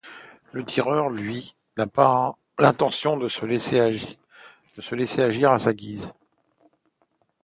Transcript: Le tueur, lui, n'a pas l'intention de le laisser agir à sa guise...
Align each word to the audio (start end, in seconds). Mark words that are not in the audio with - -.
Le 0.51 0.65
tueur, 0.65 1.11
lui, 1.11 1.55
n'a 1.77 1.85
pas 1.85 2.35
l'intention 2.57 3.17
de 3.17 3.27
le 3.27 4.93
laisser 4.93 5.15
agir 5.21 5.51
à 5.51 5.59
sa 5.59 5.73
guise... 5.75 6.11